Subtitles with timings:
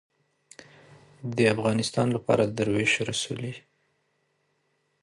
[1.35, 3.53] د افغانستان لپاره دروېش رسولې